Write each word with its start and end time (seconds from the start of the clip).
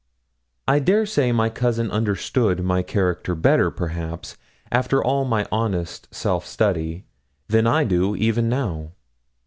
I 0.67 0.79
dare 0.79 1.05
say 1.05 1.31
my 1.31 1.51
cousin 1.51 1.91
understood 1.91 2.63
my 2.63 2.81
character 2.81 3.35
better, 3.35 3.69
perhaps, 3.69 4.35
after 4.71 4.99
all 5.03 5.25
my 5.25 5.45
honest 5.51 6.07
self 6.11 6.43
study, 6.43 7.05
then 7.49 7.67
I 7.67 7.83
do 7.83 8.15
even 8.15 8.49
now. 8.49 8.93